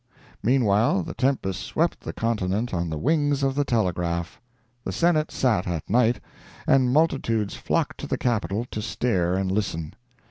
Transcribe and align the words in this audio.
Meanwhile 0.41 1.03
the 1.03 1.13
tempest 1.13 1.61
swept 1.61 1.99
the 1.99 2.11
continent 2.11 2.73
on 2.73 2.89
the 2.89 2.97
wings 2.97 3.43
of 3.43 3.53
the 3.53 3.63
telegraph. 3.63 4.41
The 4.83 4.91
Senate 4.91 5.29
sat 5.29 5.67
at 5.67 5.87
night, 5.87 6.19
and 6.65 6.91
multitudes 6.91 7.53
flocked 7.53 7.99
to 7.99 8.07
the 8.07 8.17
Capitol 8.17 8.65
to 8.71 8.81
stare 8.81 9.35
and 9.35 9.51
listen. 9.51 9.93